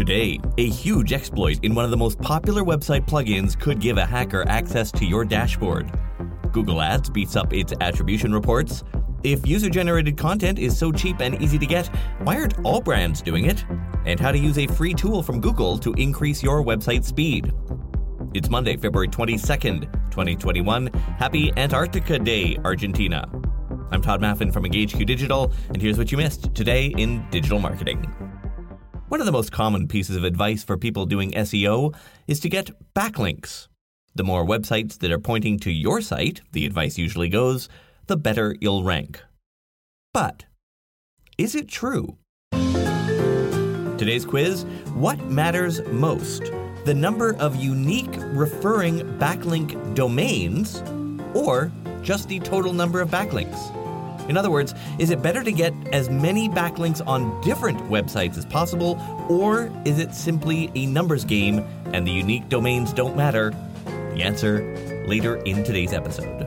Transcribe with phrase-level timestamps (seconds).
[0.00, 4.06] Today, a huge exploit in one of the most popular website plugins could give a
[4.06, 5.92] hacker access to your dashboard.
[6.52, 8.82] Google Ads beats up its attribution reports.
[9.24, 11.88] If user generated content is so cheap and easy to get,
[12.22, 13.62] why aren't all brands doing it?
[14.06, 17.52] And how to use a free tool from Google to increase your website speed.
[18.32, 20.86] It's Monday, February 22nd, 2021.
[21.18, 23.28] Happy Antarctica Day, Argentina.
[23.90, 28.29] I'm Tod Maffin from EngageQ Digital, and here's what you missed today in digital marketing.
[29.10, 31.92] One of the most common pieces of advice for people doing SEO
[32.28, 33.66] is to get backlinks.
[34.14, 37.68] The more websites that are pointing to your site, the advice usually goes,
[38.06, 39.20] the better you'll rank.
[40.14, 40.44] But
[41.36, 42.18] is it true?
[43.98, 44.62] Today's quiz
[44.94, 46.44] What matters most?
[46.84, 50.84] The number of unique referring backlink domains
[51.34, 53.79] or just the total number of backlinks?
[54.30, 58.46] In other words, is it better to get as many backlinks on different websites as
[58.46, 58.96] possible,
[59.28, 63.50] or is it simply a numbers game and the unique domains don't matter?
[64.14, 66.46] The answer later in today's episode.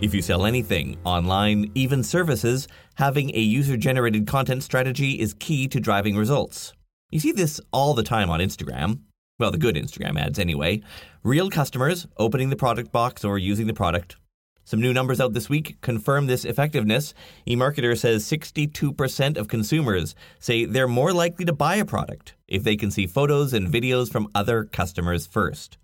[0.00, 5.68] If you sell anything, online, even services, having a user generated content strategy is key
[5.68, 6.72] to driving results.
[7.12, 9.02] You see this all the time on Instagram.
[9.42, 10.82] Well, the good Instagram ads anyway.
[11.24, 14.14] Real customers opening the product box or using the product.
[14.62, 17.12] Some new numbers out this week confirm this effectiveness.
[17.48, 22.76] eMarketer says 62% of consumers say they're more likely to buy a product if they
[22.76, 25.76] can see photos and videos from other customers first.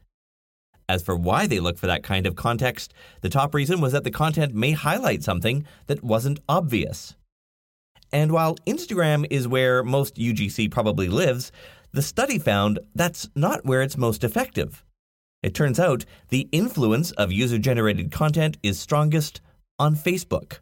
[0.89, 4.05] As for why they look for that kind of context, the top reason was that
[4.05, 7.17] the content may highlight something that wasn't obvious.
[8.12, 11.53] And while Instagram is where most UGC probably lives,
[11.99, 14.85] the study found that's not where it's most effective.
[15.43, 19.41] It turns out the influence of user generated content is strongest
[19.81, 20.61] on Facebook.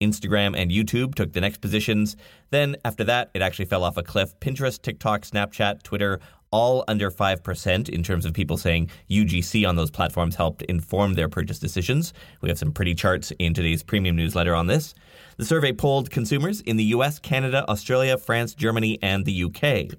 [0.00, 2.16] Instagram and YouTube took the next positions.
[2.50, 4.38] Then, after that, it actually fell off a cliff.
[4.38, 6.20] Pinterest, TikTok, Snapchat, Twitter,
[6.52, 11.28] all under 5% in terms of people saying UGC on those platforms helped inform their
[11.28, 12.12] purchase decisions.
[12.40, 14.94] We have some pretty charts in today's premium newsletter on this.
[15.38, 19.96] The survey polled consumers in the US, Canada, Australia, France, Germany, and the UK.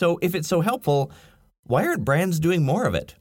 [0.00, 1.12] So, if it's so helpful,
[1.64, 3.16] why aren't brands doing more of it?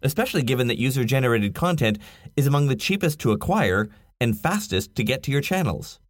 [0.00, 1.98] Especially given that user generated content
[2.34, 6.00] is among the cheapest to acquire and fastest to get to your channels.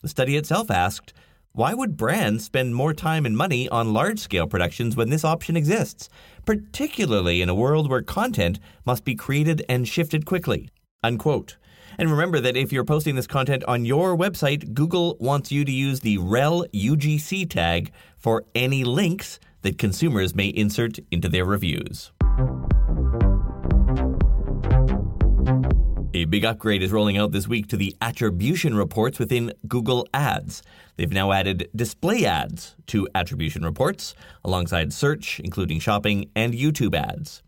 [0.00, 1.12] The study itself asked,
[1.50, 5.56] why would brands spend more time and money on large scale productions when this option
[5.56, 6.08] exists,
[6.46, 10.70] particularly in a world where content must be created and shifted quickly?
[11.02, 11.56] Unquote.
[11.98, 15.72] And remember that if you're posting this content on your website, Google wants you to
[15.72, 22.12] use the rel UGC tag for any links that consumers may insert into their reviews.
[26.14, 30.62] A big upgrade is rolling out this week to the attribution reports within Google Ads.
[30.96, 37.42] They've now added display ads to attribution reports alongside search, including shopping, and YouTube ads.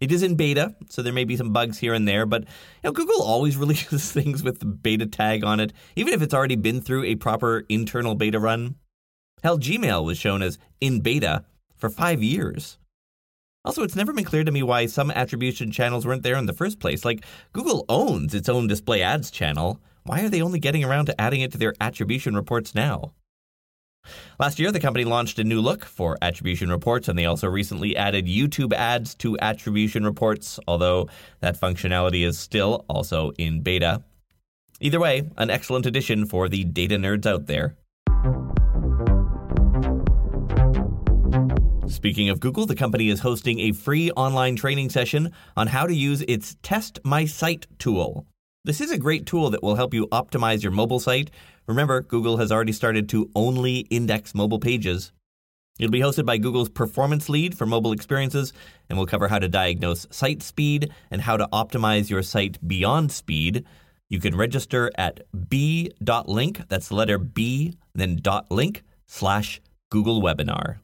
[0.00, 2.48] It is in beta, so there may be some bugs here and there, but you
[2.84, 6.56] know, Google always releases things with the beta tag on it, even if it's already
[6.56, 8.76] been through a proper internal beta run.
[9.42, 11.44] Hell, Gmail was shown as in beta
[11.76, 12.78] for five years.
[13.64, 16.52] Also, it's never been clear to me why some attribution channels weren't there in the
[16.52, 17.04] first place.
[17.04, 19.80] Like, Google owns its own display ads channel.
[20.02, 23.12] Why are they only getting around to adding it to their attribution reports now?
[24.38, 27.96] Last year, the company launched a new look for attribution reports, and they also recently
[27.96, 31.08] added YouTube ads to attribution reports, although
[31.40, 34.02] that functionality is still also in beta.
[34.80, 37.76] Either way, an excellent addition for the data nerds out there.
[41.94, 45.94] Speaking of Google, the company is hosting a free online training session on how to
[45.94, 48.26] use its Test My Site tool.
[48.64, 51.30] This is a great tool that will help you optimize your mobile site.
[51.68, 55.12] Remember, Google has already started to only index mobile pages.
[55.78, 58.52] It'll be hosted by Google's performance lead for mobile experiences,
[58.90, 63.12] and we'll cover how to diagnose site speed and how to optimize your site beyond
[63.12, 63.64] speed.
[64.10, 69.60] You can register at b.link, that's the letter B, then dot link slash
[69.90, 70.80] Google webinar.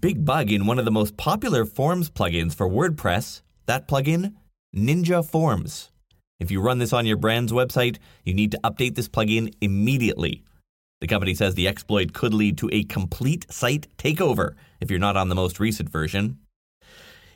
[0.00, 4.34] Big bug in one of the most popular Forms plugins for WordPress, that plugin,
[4.74, 5.90] Ninja Forms.
[6.38, 10.44] If you run this on your brand's website, you need to update this plugin immediately.
[11.00, 15.16] The company says the exploit could lead to a complete site takeover if you're not
[15.16, 16.38] on the most recent version.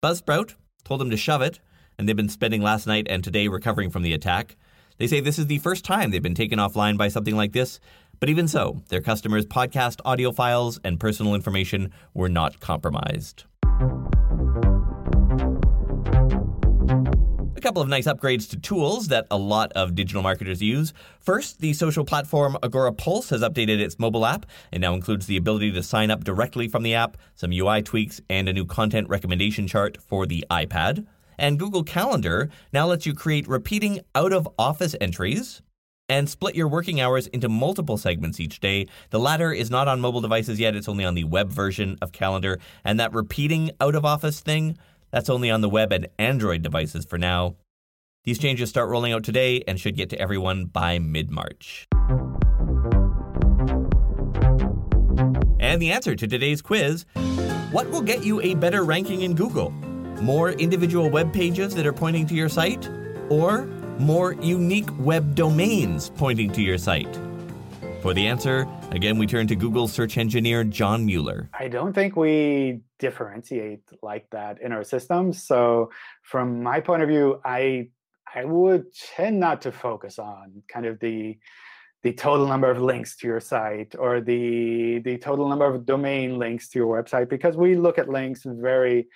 [0.03, 1.61] Buzzsprout told them to shove it,
[1.97, 4.55] and they've been spending last night and today recovering from the attack.
[4.97, 7.79] They say this is the first time they've been taken offline by something like this,
[8.19, 13.45] but even so, their customers' podcast audio files and personal information were not compromised.
[17.61, 20.93] A couple of nice upgrades to tools that a lot of digital marketers use.
[21.19, 25.71] First, the social platform Agorapulse has updated its mobile app and now includes the ability
[25.71, 29.67] to sign up directly from the app, some UI tweaks, and a new content recommendation
[29.67, 31.05] chart for the iPad.
[31.41, 35.63] And Google Calendar now lets you create repeating out of office entries
[36.07, 38.85] and split your working hours into multiple segments each day.
[39.09, 42.11] The latter is not on mobile devices yet, it's only on the web version of
[42.11, 42.59] Calendar.
[42.85, 44.77] And that repeating out of office thing,
[45.09, 47.55] that's only on the web and Android devices for now.
[48.23, 51.88] These changes start rolling out today and should get to everyone by mid March.
[55.59, 57.05] And the answer to today's quiz
[57.71, 59.73] What will get you a better ranking in Google?
[60.21, 62.88] More individual web pages that are pointing to your site?
[63.29, 63.65] Or
[63.97, 67.19] more unique web domains pointing to your site?
[68.03, 71.50] For the answer, again, we turn to Google search engineer John Mueller.
[71.57, 75.44] I don't think we differentiate like that in our systems.
[75.44, 75.89] So,
[76.21, 77.89] from my point of view, I
[78.33, 81.39] I would tend not to focus on kind of the
[82.03, 86.38] the total number of links to your site or the the total number of domain
[86.38, 89.07] links to your website because we look at links very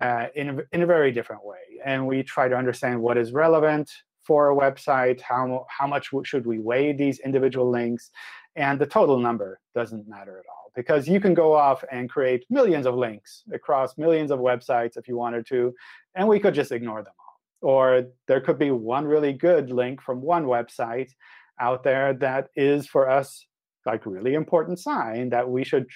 [0.00, 3.32] uh, in a, in a very different way and we try to understand what is
[3.32, 3.90] relevant
[4.22, 8.10] for a website, how, how much should we weigh these individual links,
[8.56, 12.44] and the total number doesn't matter at all because you can go off and create
[12.48, 15.74] millions of links across millions of websites if you wanted to,
[16.14, 17.70] and we could just ignore them all.
[17.70, 21.10] Or there could be one really good link from one website
[21.58, 23.44] out there that is for us
[23.86, 25.86] like really important sign that we should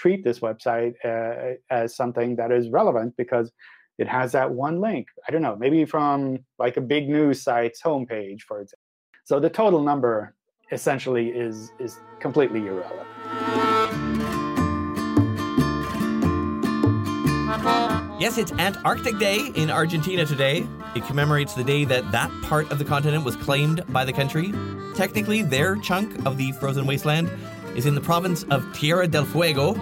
[0.00, 3.52] treat this website uh, as something that is relevant because
[3.98, 5.06] it has that one link.
[5.28, 8.78] I don't know, maybe from like a big news site's homepage, for example.
[9.24, 10.34] So the total number
[10.72, 13.08] essentially is is completely irrelevant.
[18.18, 20.66] Yes, it's Antarctic Day in Argentina today.
[20.94, 24.52] It commemorates the day that that part of the continent was claimed by the country.
[24.94, 27.30] Technically, their chunk of the frozen wasteland
[27.76, 29.74] is in the province of Tierra del Fuego,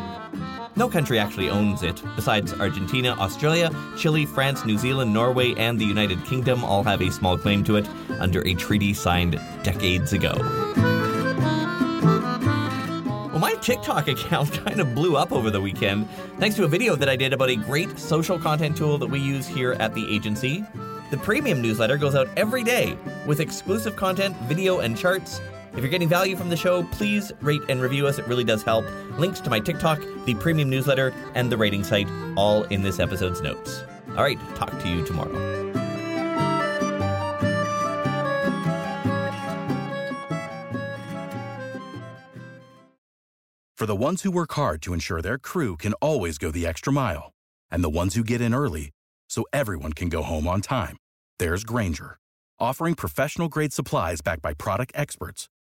[0.78, 2.00] no country actually owns it.
[2.14, 7.10] Besides Argentina, Australia, Chile, France, New Zealand, Norway, and the United Kingdom all have a
[7.10, 7.88] small claim to it
[8.20, 10.34] under a treaty signed decades ago.
[13.32, 16.08] Well, my TikTok account kind of blew up over the weekend
[16.38, 19.18] thanks to a video that I did about a great social content tool that we
[19.18, 20.64] use here at the agency.
[21.10, 22.96] The premium newsletter goes out every day
[23.26, 25.40] with exclusive content, video, and charts
[25.72, 28.18] if you're getting value from the show, please rate and review us.
[28.18, 28.84] It really does help.
[29.18, 33.40] Links to my TikTok, the premium newsletter, and the rating site all in this episode's
[33.40, 33.82] notes.
[34.10, 35.58] All right, talk to you tomorrow.
[43.76, 46.92] For the ones who work hard to ensure their crew can always go the extra
[46.92, 47.30] mile,
[47.70, 48.90] and the ones who get in early
[49.30, 50.96] so everyone can go home on time,
[51.38, 52.18] there's Grainger,
[52.58, 55.48] offering professional grade supplies backed by product experts